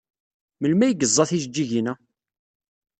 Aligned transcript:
Melmi 0.59 0.83
ay 0.85 0.91
yeẓẓa 0.99 1.25
tijeǧǧigin-a? 1.29 1.93